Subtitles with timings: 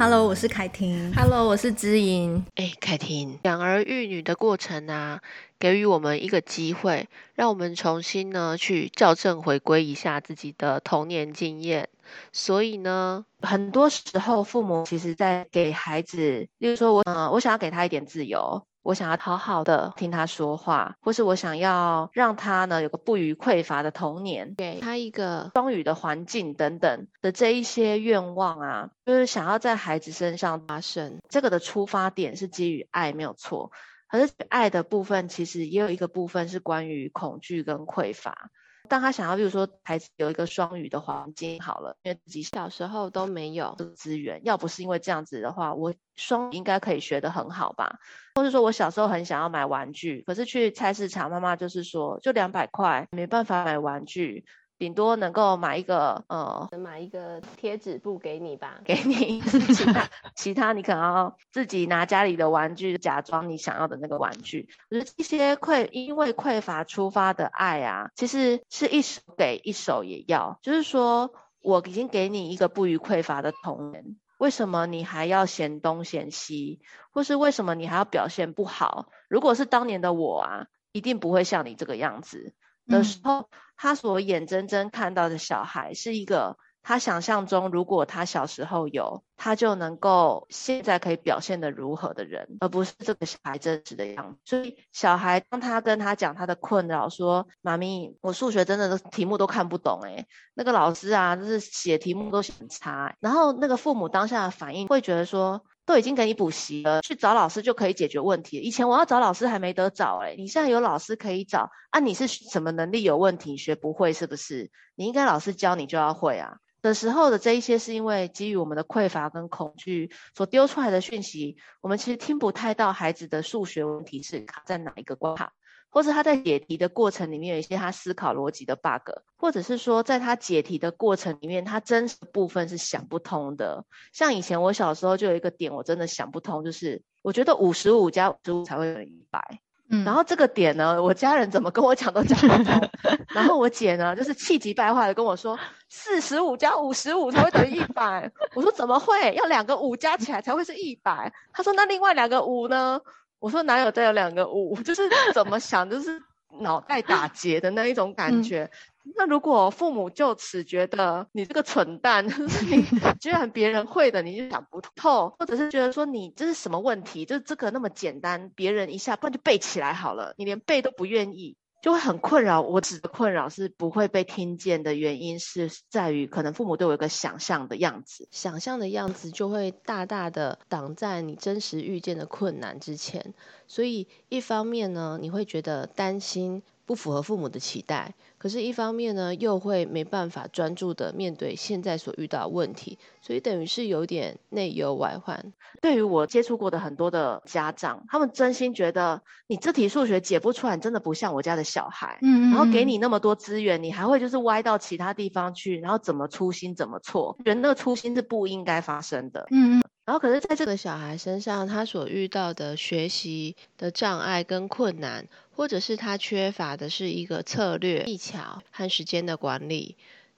[0.00, 1.12] Hello，我是凯婷。
[1.14, 2.42] Hello，我是知音。
[2.54, 5.20] 哎，凯婷，养儿育女的过程啊，
[5.58, 11.90] 给予我们一个机会，让我们重新呢去校正回归一下自己的童年经验。
[12.32, 18.62] 所以呢，很多时候父母其实在给孩子，例如说我，呃，我想要给他一点自由。
[18.82, 31.20] 我想要好好的听他说话，或是我想要让他呢有个不虞匮乏的童年，给他一个双语的环境等等的这一些愿望啊，就是想要在孩子身上发生。
[31.28, 33.70] 这个的出发点是基于爱，没有错。
[34.08, 38.50] 可是爱的部分其实也有一个部分是关于恐惧跟匮乏。
[38.90, 48.00] 当他想要，比如说孩子有一个双语的环境好了，因为自己小时候都没有这个资源，要不是因为这样子的话，我双语应该可以学得很好吧？
[48.34, 54.44] 或是说我小时候很想要买玩具，可是去菜市场，妈妈就是说就两百块，没办法买玩具。
[54.80, 59.42] 顶多能够买一个，呃，买一个贴纸布给你吧，给你。
[59.74, 64.70] 其他其他你可能要自己拿家里的玩具，假装你想要的那个玩具。
[64.90, 70.58] 就是一些匮因为匮乏出发的爱啊，其实是一手给一手也要。
[70.62, 79.08] 就是说我已经给你一个不予匮乏的童年，为什么你还要嫌东嫌西，或是为什么你还要表现不好？
[79.28, 82.54] 如果是当年的我啊，一定不会像你这个样子。
[82.90, 94.38] 的时候，他所眼睁睁看到的小孩是一个他想象中，如果他小时候有，他就能够现在可以表现得如何的人，而不是这个小孩真实的样子。
[94.44, 105.62] 所以，小孩当他跟他讲他的困扰，说：“妈咪，我数学真的都题目都看不懂，诶，那个老师啊，就是写题目都很差。”然后，那个父母当下的反应会觉得说。
[105.86, 108.58] 都已经给你补习了，去找老师就可以解决问题。
[108.58, 111.98] 以前我要找老师还没得找，诶，你现在有老师可以找啊？
[111.98, 114.70] 你是什么能力有问题，学不会是不是？
[114.94, 116.58] 你应该老师教你就要会啊。
[116.82, 125.52] 的时候的这一些是因为基于我们的匮乏跟恐惧所丢出来的讯息，我们其实听不太到孩子的数学问题是卡在哪一个关卡。
[125.92, 133.84] 或者他在解题的过程里面有一些他思考逻辑的 bug，或者是说在他解题的过程里面，他真实部分是想不通的。
[134.12, 139.60] 像以前我小时候就有一个点，我真的想不通，就是我觉得五十五加五十五才会有一百，
[140.04, 142.90] 然后这个点呢，我家人怎么跟我讲都讲不通。
[143.34, 145.58] 然后我姐呢，就是气急败坏的跟我说，
[145.88, 148.30] 四十五加五十五才会等于一百。
[148.54, 149.34] 我说怎么会？
[149.34, 151.32] 要两个五加起来才会是一百。
[151.52, 153.00] 她说那另外两个五呢？
[153.40, 155.02] 我说哪有再有两个五，就是
[155.32, 156.22] 怎么想就是
[156.58, 158.70] 脑袋打结的那一种感觉。
[159.04, 162.26] 嗯、那如果父母就此觉得你这个蠢蛋，
[162.70, 162.84] 你
[163.20, 171.56] 居然别人会的你就想不透，或者是觉得说你这是什么问题，就是这个那么简单，别人一下不然就背起来好了，你连背都不愿意。
[171.80, 172.60] 就会很困扰。
[172.60, 183.34] 我指的困扰是不会被听见的原因，是在于可能父母都有一个想象的样子，想象的样子就会大大的挡在你真实遇见的困难之前。
[183.66, 186.62] 所以一方面呢，你会觉得担心。
[186.90, 195.52] 不符合父母的期待，可是，一方面呢，又会没办法专注的面对现在所遇到的问题，所以等于是有点内忧外患。
[195.80, 202.18] 对于我接触过的很多的家长，他们真心觉得你这题数学解不出来，真的不像我家的小孩。
[202.22, 209.46] 嗯，嗯，然后给你那么多资源，你还会就是歪到其他地方去，然后怎么粗心怎么错，人的粗心是不应该发生的。
[209.52, 209.82] 嗯嗯。
[210.06, 215.28] 然后，可是在这个小孩身上，他所遇到的学习的障碍跟困难，
[215.60, 219.94] 或者是他缺乏的是一个策略、技巧和时间的管理。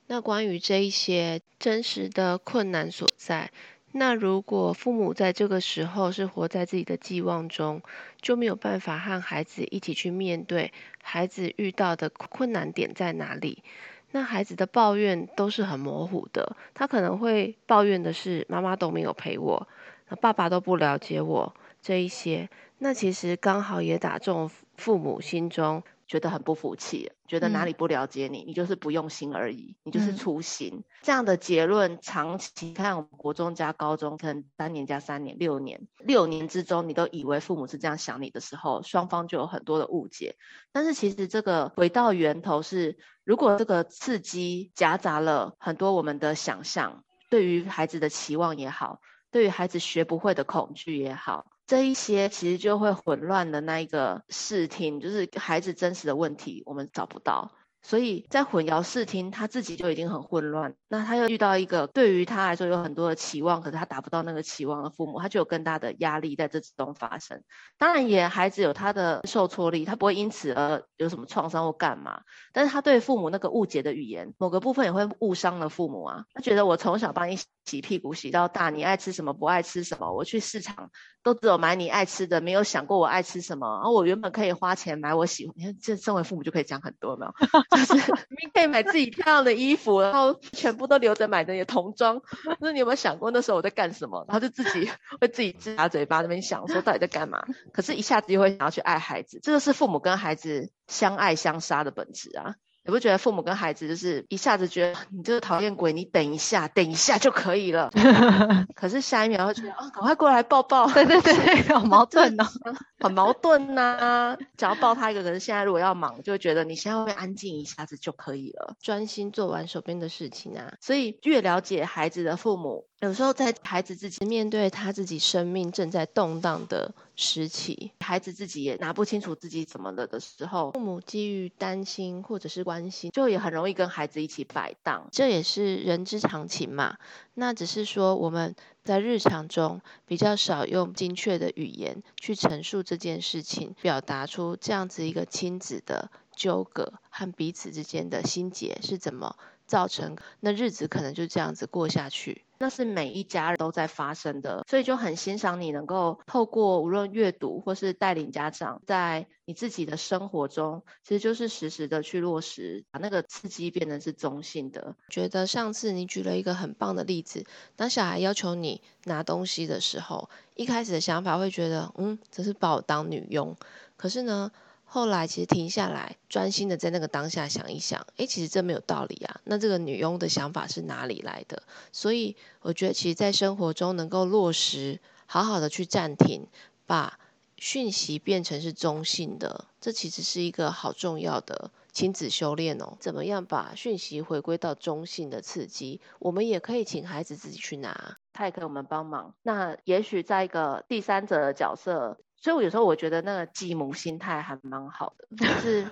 [0.09, 3.53] 那关于这一些真实的困难所在，
[3.93, 7.83] 那如果父母在这个时候是活在自己的寄望中，
[8.21, 13.63] 就没有办法和孩子一起去面对孩子遇到的困难点在哪里。
[14.11, 19.69] 那孩子的抱怨都是很模糊的，他可能会抱怨的是妈妈都没有陪我，
[20.09, 22.49] 那爸爸都不了解我这一些，
[22.79, 25.83] 那其实刚好也打中父母心中。
[26.09, 30.71] 觉得很不服气，觉得哪里不了解你，嗯、你就是不用心而已，你就是粗心。
[30.75, 40.37] 嗯、这样的结论，长期看，我们国中加高中，可能三年加三年，六年，六年之中，你都以为父母是这样想你的时候，双方就有很多的误解。
[40.71, 49.01] 但是其实这个回到源头是，如果这个刺激夹杂了很多我们的想象，对于孩子的期望也好，
[49.31, 51.47] 对于孩子学不会的恐惧也好。
[51.67, 57.53] 这一些其实就会混乱的那一个视听，就是孩子真实的问题，我们找不到。
[57.83, 60.75] 所以在混淆视听，他自己就已经很混乱。
[60.89, 67.43] 那他又遇到一个对于他来说有很多的期望，可是他达不到那个期望的父母，他就有更大的压力在这之中发生。
[67.79, 72.21] 当然，也孩子有他的受挫力，他不会因此而有什么创伤或干嘛。
[72.53, 76.25] 但是他对父母那个误解的语言，某个部分也会误伤了父母啊。
[76.35, 80.91] 他觉得我从小帮你洗屁股洗到大，你爱吃什么不爱吃什么，我去市场
[81.23, 83.67] 都只有买你爱吃的，没有想过我爱吃什么。
[83.75, 87.33] 然后我原本可以花钱买我喜欢，你看这身为父母就可以讲很多，没有？
[87.77, 92.21] 就是你可以买自己漂亮的衣服，然后全部都留着买的也童装。
[92.61, 94.25] 那你有没有想过那时候我在干什么？
[94.29, 94.91] 然后就自己
[95.21, 97.43] 会自己咂嘴巴那边想说到底在干嘛？
[97.73, 102.55] 可是一下子又会想要去爱孩子，这个是父母跟孩子相爱相杀的本质啊。
[102.85, 107.91] 你不觉得父母跟孩子就是一下子觉得你这个讨厌鬼，你等一下，等一下就可以了。
[108.75, 110.89] 可是下一秒会觉得啊，赶快过来抱抱。
[110.89, 112.45] 对对对，好矛盾哦，
[112.99, 114.39] 很矛盾呐、啊。
[114.59, 120.75] 想要抱他一个人，现在如果要忙，就会觉得你现在会安静一下子就可以了，专心做完手边的事情啊。
[120.81, 122.87] 所以越了解孩子的父母。
[123.03, 136.97] 有时候在孩子自己面对他自己生命正在动荡的时期，孩子自己也拿不清楚自己怎么了的时候，父母基于担心或者是关心，就也很容易跟孩子一起摆荡，这也是人之常情嘛。
[137.35, 138.55] 那只是说我们
[138.85, 149.37] 在日常中比较少用精确的语言去陈述这件事情，表达出这样子一个亲子的纠葛和彼此之间的心结是怎么
[149.73, 152.45] 造成，那日子可能就这样子过下去。
[152.59, 164.95] 那是每一家人都在发生的，所以就很欣赏你能够透过无论阅读或是带领家长，在你自己的生活中，其实就是实时的去落实，把那个刺激变成是中性的。
[165.09, 167.43] 觉得上次你举了一个很棒的例子，
[167.75, 173.57] 当小孩要求你拿东西的时候，一开始的想法会觉得，嗯，这是把我当女佣。
[173.97, 174.53] 可是呢，
[174.95, 179.41] 后来其实停下来，专心的在那个当下想一想，诶，其实这没有道理啊。
[179.45, 181.63] 那这个女佣的想法是哪里来的？
[181.93, 186.47] 所以我觉得，其实，在生活中能够落实，好好的去暂停，
[186.85, 187.19] 把
[187.57, 192.99] 讯息变成是中性的，这其实是一个好重要的亲子修炼哦。
[193.01, 196.03] 怎么样把讯息回归到中性的刺激？
[196.19, 199.33] 我们也可以请孩子自己去拿，他也可以我们帮忙。
[199.43, 202.19] 那也许在一个第三者的角色。
[202.43, 205.87] 所以，我有时候我觉得那个继母心态还蛮好的，就是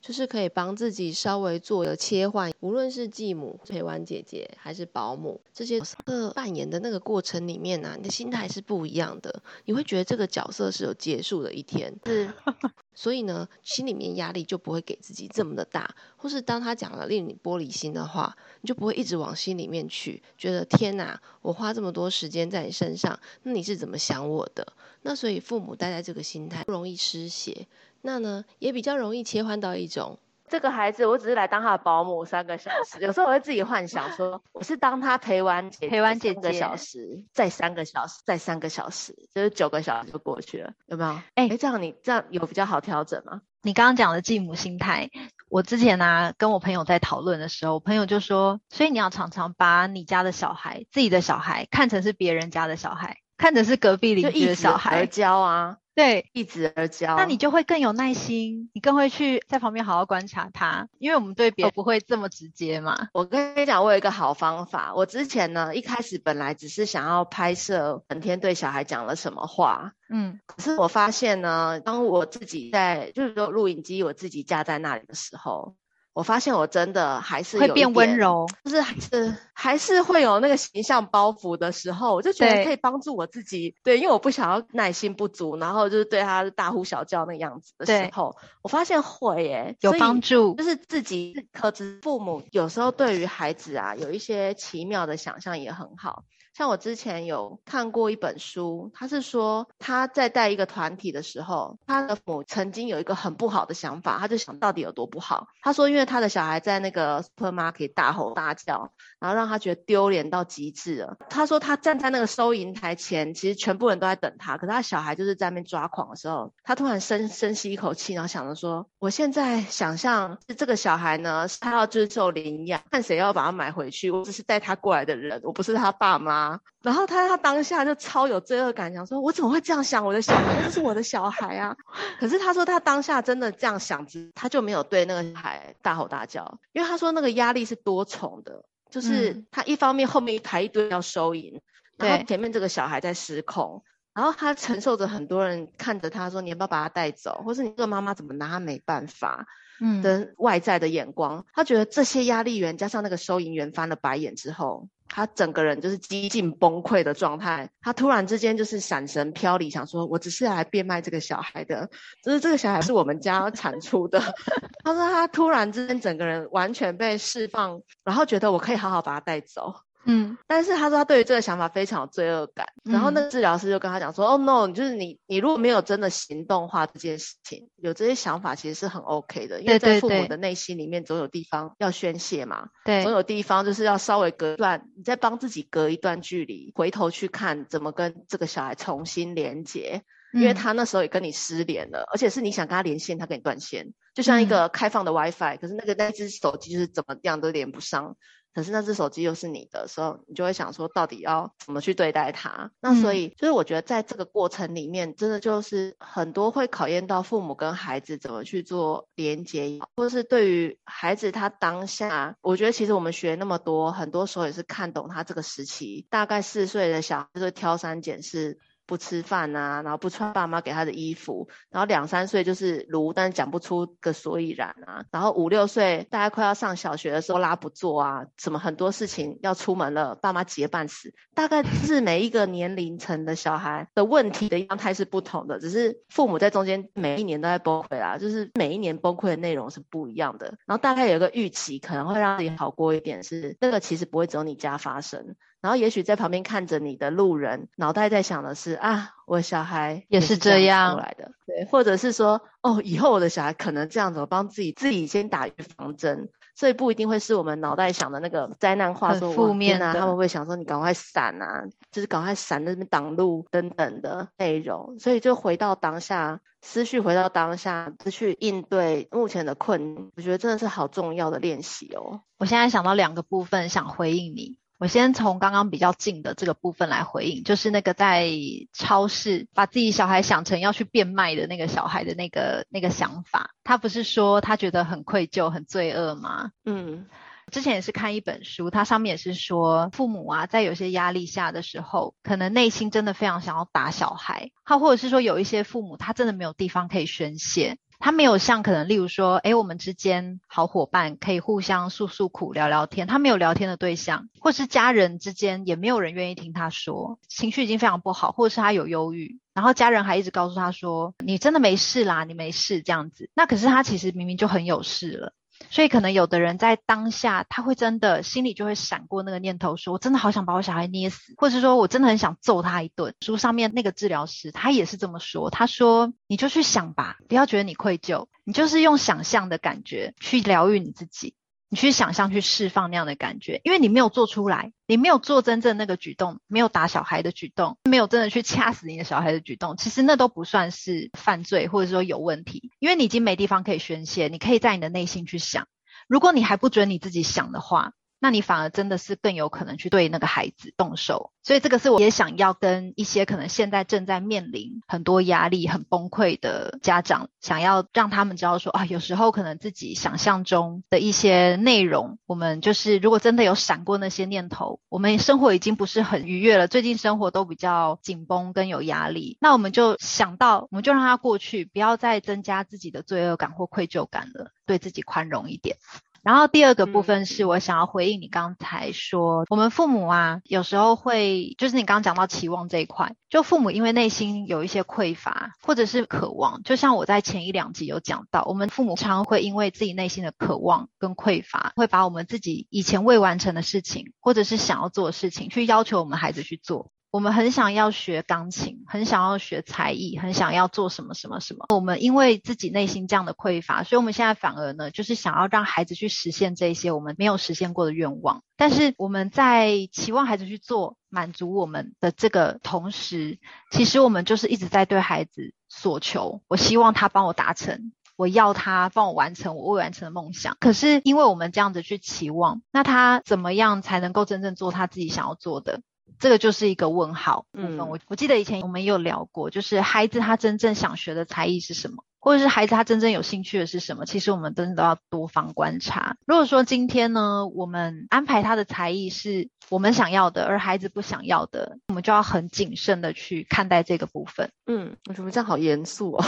[0.00, 12.32] 就是可以帮自己稍微做个切换，无论是继母、陪玩姐姐还是保姆，这些角色扮演的那个过程里面呢、你的心态是不一样的，你会觉得这个角色是有结束的一天，是。
[12.92, 24.74] 所以呢，心里面压力就不会给自己这么的大，或是当他讲了令你玻璃心的话，你就不会一直往心里面去，觉得天哪，我花这么多时间在你身上，那你是怎么想我的？
[25.02, 27.66] 那所以父母带在这个心态不容易失血，
[28.02, 30.18] 那呢也比较容易切换到一种。
[30.48, 32.98] 这个孩子，我只是来当他的保姆三个小时。
[32.98, 41.20] 有时候我会自己幻想说，我是当他陪玩姐姐陪玩姐姐三个小时，再三个小时，再三个小时，就是九个小时就过去了，有没有？
[41.36, 43.42] 哎，这样你这样有比较好调整吗？
[43.62, 45.10] 你刚刚讲的继母心态，
[45.48, 55.76] 我之前呢、啊、跟我朋友在讨论的时候，我朋友就说，所以你要常常把你家的小孩、自己的小孩看成是别人家的小孩，看成是隔壁邻居的小孩，教啊。
[56.00, 63.08] 对，一直而教，那你就会更有耐心，你更会去在旁边好好观察他，因为我们对别人不会这么直接嘛。
[63.12, 64.94] 我跟你讲，我有一个好方法。
[64.94, 75.76] 我之前呢，一开始本来只是想要拍摄整天对小孩讲了什么话，嗯，可是我发现呢，当我自己在就是说录影机我自己架在那里的时候。
[76.20, 83.74] 我发现我真的还是有会变温柔，就是还是还是会有那个形象包袱的时候，我就觉得可以帮助我自己。
[83.82, 90.54] 对，对，因为我不想要耐心不足，然后就是对他大呼小叫那个样子的时候，我发现会耶，有帮助。
[90.56, 96.24] 就是自己可知父母有时候对于孩子啊，有一些奇妙的想象也很好。
[96.52, 105.46] 像我之前有看过一本书，他是说他在带一个团体的时候，他的父母曾经有一个很不好的想法，他就想到底有多不好。
[105.62, 108.90] 他说，因为他的小孩在那个 supermarket 大吼大叫，
[109.20, 111.16] 然后让他觉得丢脸到极致了。
[111.30, 126.58] 他说他站在那个收银台前，其实全部人都在等他，可是他小孩就是在那边抓狂的时候，他突然深深吸一口气，然后想着说，我现在想象是这个小孩呢，是他要接受领养，看谁要把他买回去，我只是带他过来的人，我不是他爸妈。
[126.82, 130.62] 然后他他当下就超有罪恶感，想说：“我怎么会这样想我的小孩？
[130.64, 131.76] 这是我的小孩啊！”
[132.18, 141.60] 可是他说他当下真的这样想，他就没有对那个小孩大吼大叫，因为他说那个压力是多重的，就是他一方面后面一排一堆要收银，
[141.96, 143.82] 然后前面这个小孩在失控，
[144.14, 149.46] 然后他承受着很多人看着他说：“你要不要把他带走？”或是你这个妈妈怎么拿他没办法？
[149.80, 157.68] 嗯，的外在的眼光，嗯、他觉得这些压力源加上那个收银员翻了白眼之后，他整个人就是几近崩溃的状态。
[157.80, 161.90] 他突然之间就是闪神飘离，想说：“我只是来变卖这个小孩的，
[162.22, 164.20] 就是这个小孩是我们家产出的。
[164.84, 169.74] ”他说他突然之间整个人完全被释放，然后觉得我可以好好把他带走。
[170.04, 198.16] 嗯，但是他说他对于这个想法非常有罪恶感，嗯、然后那个治疗师就跟他讲说：“哦、嗯 oh, no，就是你你如果没有真的行动化这件事情，有这些想法其实是很 OK 的，因为在父母的内心里面总有地方要宣泄嘛，对，总有地方就是要稍微隔断，你再帮自己隔一段距离，回头去看怎么跟这个小孩重新连接，因为他那时候也跟你失联了，嗯、而且是你想跟他连线，他跟你断线，就像一个开放的 WiFi，、嗯、可是那个那只手机就是怎么样都连不上。”
[198.52, 202.72] 可是那只手机又是你的时候，你就会想说，到底要怎么去对待它？
[202.80, 218.58] 那所以，就是我觉得在这个过程里面，真的就是很多会考验到父母跟孩子怎么去做连接，或者是对于孩子他当下，我觉得其实我们学那么多，很多时候也是看懂他这个时期，大概四岁的小孩就是挑三拣四。
[218.90, 245.36] 不吃饭啊，然后不穿爸妈给他的衣服，然后两三岁就是如，但是讲不出个所以然啊，然后五六岁大概快要上小学的时候拉不坐啊，什么很多事情要出门了，爸妈急得半死，大概是每一个年龄层的小孩的问题的样态是不同的，只是父母在中间每一年都在崩溃啦，就是每一年崩溃的内容是不一样的，然后大概有一个预期可能会让自己好过一点，是这个其实不会只有你家发生。
[245.60, 272.22] 然后也许在旁边看着你的路人，脑袋在想的是啊，我小孩也是这样出来的，对，或者是说哦，以后我的小孩可能这样子，我帮自己自己先打预防针，所以不一定会是我们脑袋想的那个灾难话，说负面啊，他们会想说你赶快闪啊，就是赶快闪在那边挡路等等的内容，所以就回到当下，思绪回到当下，就去应对目前的困难，我觉得真的是好重要的练习哦。
[272.38, 274.58] 我现在想到两个部分想回应你。
[274.80, 278.30] 我先从刚刚比较近的这个部分来回应，就是那个在
[278.72, 286.52] 超市把自己小孩想成要去变卖的那个小孩的那个那个想法，他不是说他觉得很愧疚、很罪恶吗？
[286.64, 287.04] 嗯，
[287.52, 297.76] 之前也是看一本书，它上面也是说，父母啊，在有些压力下的时候，可能内心真的非常想要打小孩，他或者是说有一些父母，他真的没有地方可以宣泄。
[298.00, 303.06] 他没有像可能，例如说，诶，我们之间好伙伴可以互相诉诉苦、聊聊天。
[303.06, 315.34] 他没有聊天的对象，或是家人之间也没有人愿意听他说，情绪已经非常不好，或者是他有忧郁，然后家人还一直告诉他说：“你真的没事啦，你没事。”这样子，那可是他其实明明就很有事了。
[315.70, 323.14] 所以可能有的人在当下，他会真的心里就会闪过那个念头，说我真的好想把我小孩捏死，或者是说我真的很想揍他一顿。
[323.20, 331.34] 书上面那个治疗师他也是这么说，他说你就去想吧，不要觉得你愧疚，你就是用想象的感觉去疗愈你自己。
[331.70, 345.68] 你去想象，去释放那样的感觉，因为你没有做出来，你没有做真正那个举动，没有打小孩的举动，没有真的去掐死你的小孩的举动，其实那都不算是犯罪，或者说有问题，因为你已经没地方可以宣泄，你可以在你的内心去想，
[346.08, 347.92] 如果你还不准你自己想的话。
[348.20, 375.76] 那你反而真的是更有可能去对那个孩子动手，所以这个是我也想要跟一些可能现在正在面临很多压力、很崩溃的家长，想要让他们知道说啊，有时候可能自己想象中的一些内容，我们就是如果真的有闪过那些念头，我们生活已经不是很愉悦了，最近生活都比较紧绷跟有压力，那我们就想到，我们就让它过去，不要再增加自己的罪恶感或愧疚感了，对自己宽容一点。
[376.22, 396.90] 然后第二个部分是我想要回应你刚才说，我们父母啊，有时候会，就是你刚刚讲到期望这一块，就父母因为内心有一些匮乏或者是渴望，就像我在前一两集有讲到，我们父母常会因为自己内心的渴望跟匮乏，会把我们自己以前未完成的事情，或者是想要做的事情，去要求我们孩子去做。
[397.12, 401.66] 我们很想要学钢琴，很想要学才艺，很想要做什么什么什么。
[401.70, 408.44] 我们因为自己内心这样的匮乏，所以我们现在反而呢，就是想要让孩子去实现这些我们没有实现过的愿望。
[408.56, 413.40] 但是我们在期望孩子去做，满足我们的这个同时，
[413.72, 416.42] 其实我们就是一直在对孩子索求。
[416.46, 420.56] 我希望他帮我达成，我要他帮我完成我未完成的梦想。
[420.60, 425.80] 可是因为我们这样子去期望，那他怎么样才能够真正做他自己想要做的？
[426.18, 427.78] 这个就是一个问号部分。
[427.88, 432.04] 我、嗯、我记得以前我们也有聊过，就是孩子他真正想学的才艺是什么？
[432.18, 434.04] 或者是孩子他真正有兴趣的是什么？
[434.04, 436.16] 其实我们真的都要多方观察。
[436.26, 444.50] 如果说今天呢，我们安排他的才艺是我们想要的，而孩子不想要的，我们就要很谨慎的去看待这个部分。
[444.66, 446.24] 嗯，我觉得这样好严肃哦。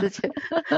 [0.00, 0.30] 之前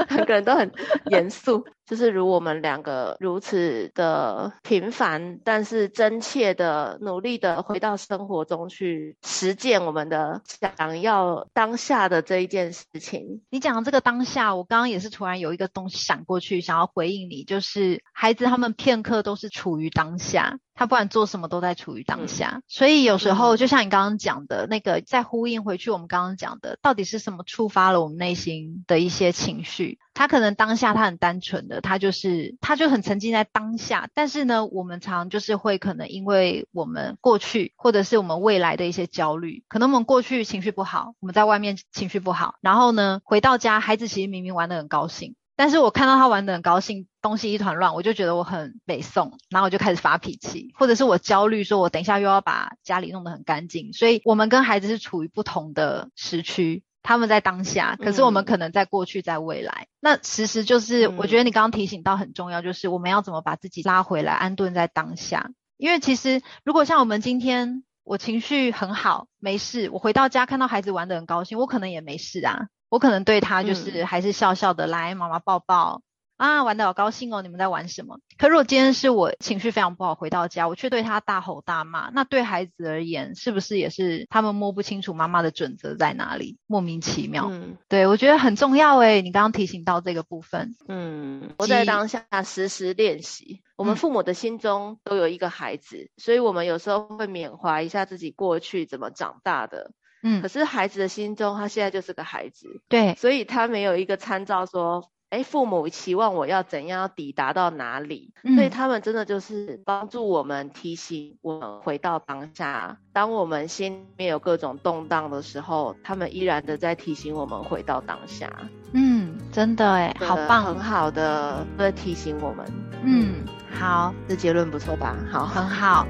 [0.09, 0.71] 两个人都很
[1.07, 13.41] 严肃，就是如我们两个如此的平凡，但是真切的努力的回到生活中去实践我们的想要当下的这一件事情。
[13.49, 13.97] 你讲的这个。
[14.07, 29.97] 当下，我刚刚也是突然有一个东西闪过去，想要回应你，就是孩子他们片刻都是处于当下，他不管做什么都在处于当下，嗯、所以有时候就像你刚刚讲的那个，再呼应回去，我们刚刚讲的，到底是什么触发了我们内心的一些情绪？
[30.13, 56.83] 他可能当下他很单纯的，他就是他就很沉浸在当下，但是呢，我们常常就是会可能因为我们过去或者是我们未来的一些焦虑，可能我们过去情绪不好，我们在外面情绪不好，然后呢，回到家，孩子其实明明玩得很高兴，但是我看到他玩的很高兴，东西一团乱，我就觉得我很北宋，然后我就开始发脾气，或者是我焦虑，说我等一下又要把家里弄得很干净，所以我们跟孩子是处于不同的时区。
[57.03, 59.87] 他们在当下，可是我们可能在过去，在未来。
[59.87, 65.51] 嗯、那其实就是，我觉得你刚刚提醒到很重要，就是我们要怎么把自己拉回来，安顿在当下。
[65.77, 76.01] 因为其实，如果像我们今天，我情绪很好，没事，我回到家看到孩子玩得很高兴，我可能也没事啊，我可能对他就是还是笑笑的，嗯、来，妈妈抱抱。
[76.37, 77.41] 啊，玩的好高兴哦！
[77.41, 78.19] 你们在玩什么？
[78.37, 86.59] 可如果今天是我情绪非常不好，回到家我却对他大吼大骂，那对孩子而言，是不是也是他们摸不清楚妈妈的准则在哪里？
[86.67, 87.47] 莫名其妙。
[87.49, 90.75] 嗯，对，我觉得很重要诶，你刚刚提醒到这个部分。
[90.87, 93.63] 嗯，我在当下时时练习。
[93.75, 99.89] 我们父母的心中都有一个孩子，嗯，所以我们有时候会缅怀一下自己过去怎么长大的。
[100.27, 102.81] 嗯，可是孩子的心中，他现在就是个孩子。
[102.89, 105.09] 对，所以他没有一个参照说。
[105.29, 108.31] 哎，父母期望我要怎样要抵达到哪里？
[108.43, 112.97] 嗯，所以他们真的就是帮助我们，提醒我们回到当下。
[113.11, 118.49] 当我们心里面有各种动荡的时候，他们依然的在提醒我们回到当下。
[118.93, 122.65] 嗯，真的哎，好棒，很好的在提醒我们。
[123.03, 125.17] 嗯，好，这结论不错吧？
[125.29, 126.07] 好，很好。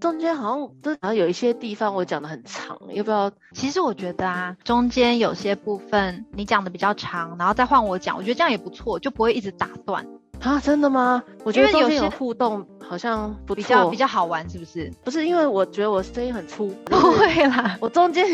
[0.00, 3.30] 中间好像都好像有一些地方我讲的很长，要不要？
[3.52, 10.06] 其实我觉得啊，中间有些部分你讲的比较长，然后再换我讲，我觉得这样也不错，就不会一直打断。
[10.40, 11.22] 啊，真的吗？
[11.44, 14.92] 我觉得中间有互动好像不比较比较好玩，是不是？
[15.02, 16.68] 不是，因为我觉得我声音很粗。
[16.84, 18.26] 不会啦， 我中间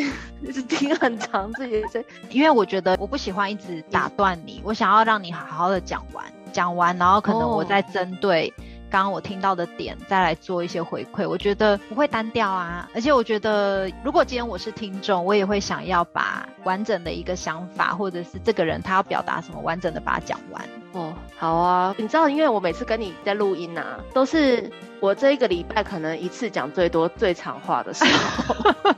[0.42, 8.52] 一直听很长自己的声音，因为我觉得我不喜欢一直打断你，我想要让你好好的讲完，讲完，然后可能我再针对。
[8.58, 12.86] 哦刚刚我听到的点，再来做一些回馈，我觉得不会单调啊。
[12.94, 20.62] 而且我觉得，如果今天我是听众，我也会想要把完整的一个想法，或者是这个人他要表达什么，完整的把它讲完。
[20.92, 21.94] 哦，好啊。
[21.96, 28.94] 你知道，因为我每次跟你在录音啊，都是我这一个礼拜可能一次讲最多、最长话的时候，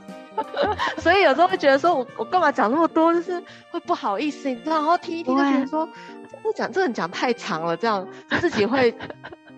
[0.97, 5.87] 所以有时候会觉得说我我干嘛讲那么多，就是会不好意思，你知道，然后听一听就觉得说，
[6.43, 8.05] 这讲这人讲太长了，这样
[8.41, 8.93] 自己会。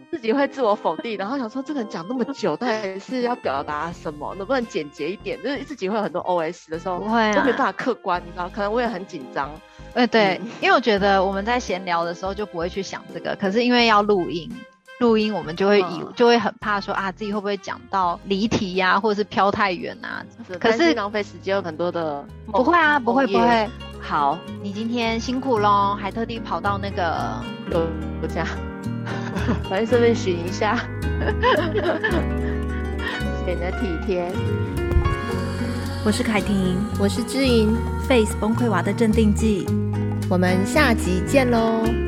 [0.10, 4.34] 自己会自我否定，然后想说这个人讲那么久，到底是要表达什么？
[4.36, 5.38] 能不能简洁一点？
[5.44, 8.50] 就是自己会有很多 OS 的时候，不会啊，都没办法客观，你知道？
[8.50, 9.50] 可能我也很紧张。
[9.94, 14.50] 哎、欸，对，嗯、因为我觉得我们在闲聊的时候就不会去想这个，可是因为要录音，
[15.00, 20.24] 录音我们就会以、嗯、就会很怕说啊，自己会不会讲到离题呀、啊，或者是飘太远啊？
[20.60, 23.70] 可是浪费时间，有很多的不会啊，不会不会。
[24.00, 27.42] 好，你今天辛苦喽，还特地跑到那个
[28.22, 28.46] 我家。
[29.70, 30.78] 反正顺便寻一下，
[33.46, 34.26] 显得体贴。
[36.06, 37.76] 我是凯婷，我是知莹
[38.08, 39.66] ，Face 崩溃娃的镇定剂。
[40.30, 42.07] 我们下集见喽。